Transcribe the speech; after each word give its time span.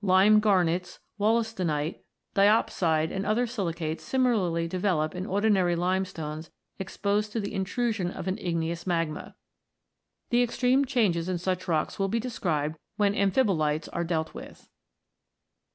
Lime 0.00 0.40
garnets, 0.40 0.98
wollastonite, 1.20 1.98
di 2.32 2.46
opside, 2.46 3.10
and 3.12 3.26
other 3.26 3.46
silicates 3.46 4.02
similarly 4.02 4.66
develop 4.66 5.14
in 5.14 5.26
ordinary 5.26 5.76
limestones 5.76 6.50
exposed 6.78 7.32
to 7.32 7.38
the 7.40 7.52
intrusion 7.52 8.10
of 8.10 8.26
an 8.26 8.38
igneous 8.38 8.86
magma. 8.86 9.34
The 10.30 10.42
extreme 10.42 10.86
changes 10.86 11.28
in 11.28 11.36
such 11.36 11.68
rocks 11.68 11.98
will 11.98 12.08
be 12.08 12.18
described 12.18 12.78
when 12.96 13.14
amphibolites 13.14 13.88
are 13.92 14.04
dealt 14.04 14.32
with. 14.32 14.70